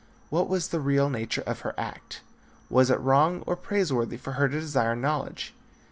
What 0.31 0.49
was 0.49 0.69
the 0.69 0.79
real 0.79 1.11
nature 1.11 1.43
of 1.45 1.59
her 1.59 1.75
act? 1.77 2.21
Was 2.71 2.89
it 2.89 2.99
wrong 2.99 3.43
or 3.45 3.55
praise 3.55 3.93
worthy 3.93 4.17
for 4.17 4.31
her 4.31 4.49
to 4.49 4.59
desire 4.59 4.95
knowledge? 4.95 5.53